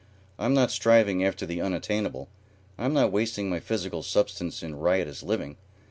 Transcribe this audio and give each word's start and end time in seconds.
I'm 0.39 0.55
not 0.55 0.71
striving 0.71 1.23
after 1.23 1.45
the 1.45 1.61
unattainable. 1.61 2.27
I'm 2.75 2.91
not 2.91 3.11
wasting 3.11 3.51
my 3.51 3.59
physical 3.59 4.01
substance 4.01 4.63
in 4.63 4.73
riotous 4.79 5.21
living. 5.21 5.57